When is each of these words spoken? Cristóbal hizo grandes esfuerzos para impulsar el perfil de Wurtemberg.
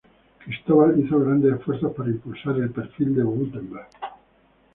Cristóbal 0.43 0.99
hizo 0.99 1.19
grandes 1.19 1.53
esfuerzos 1.53 1.93
para 1.93 2.09
impulsar 2.09 2.55
el 2.55 2.71
perfil 2.71 3.13
de 3.13 3.23
Wurtemberg. 3.23 3.87